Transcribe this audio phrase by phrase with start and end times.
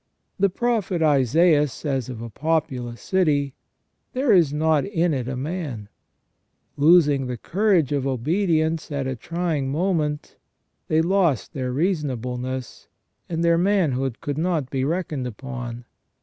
[0.39, 5.89] The Prophet Isaias says of a populous city:*' There is not in it a man".
[6.75, 10.37] Losing the courage of obedience at a trying moment,
[10.87, 12.87] they lost their reasonableness,
[13.29, 15.85] and their manhood could not be reckoned upon.